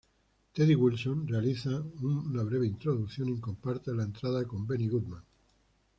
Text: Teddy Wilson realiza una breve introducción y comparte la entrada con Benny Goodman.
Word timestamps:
Teddy 0.55 0.73
Wilson 0.75 1.27
realiza 1.27 1.79
una 2.01 2.41
breve 2.41 2.65
introducción 2.65 3.29
y 3.29 3.39
comparte 3.39 3.93
la 3.93 4.01
entrada 4.01 4.47
con 4.47 4.65
Benny 4.65 4.87
Goodman. 4.87 5.23